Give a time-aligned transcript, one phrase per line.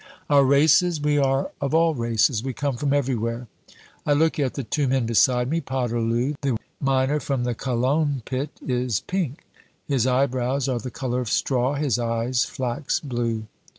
[0.31, 0.99] Our races?
[0.99, 3.45] We are of all races; we come from everywhere.
[4.03, 5.61] I look at the two men beside me.
[5.61, 9.43] Poterloo, the miner from the Calonne pit, is pink;
[9.87, 13.45] his eyebrows are the color of straw, his eyes flax blue.